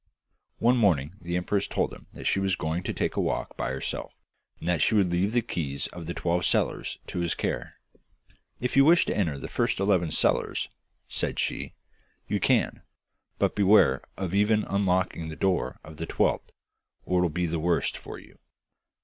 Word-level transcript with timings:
One 0.57 0.77
morning 0.77 1.13
the 1.21 1.37
empress 1.37 1.67
told 1.67 1.93
him 1.93 2.07
that 2.13 2.25
she 2.25 2.39
was 2.39 2.55
going 2.55 2.81
to 2.85 2.91
take 2.91 3.15
a 3.15 3.21
walk 3.21 3.55
by 3.55 3.69
herself, 3.69 4.15
and 4.59 4.67
that 4.67 4.81
she 4.81 4.95
would 4.95 5.11
leave 5.11 5.31
the 5.33 5.43
keys 5.43 5.85
of 5.93 6.11
twelve 6.15 6.43
cellars 6.43 6.97
to 7.05 7.19
his 7.19 7.35
care. 7.35 7.75
'If 8.59 8.75
you 8.75 8.83
wish 8.83 9.05
to 9.05 9.15
enter 9.15 9.37
the 9.37 9.47
first 9.47 9.79
eleven 9.79 10.09
cellars,' 10.09 10.69
said 11.07 11.37
she, 11.37 11.75
'you 12.27 12.39
can; 12.39 12.81
but 13.37 13.53
beware 13.55 14.01
of 14.17 14.33
even 14.33 14.63
unlocking 14.63 15.29
the 15.29 15.35
door 15.35 15.79
of 15.83 15.97
the 15.97 16.07
twelfth, 16.07 16.49
or 17.05 17.19
it 17.19 17.21
will 17.21 17.29
be 17.29 17.45
the 17.45 17.59
worse 17.59 17.91
for 17.91 18.17
you. 18.17 18.39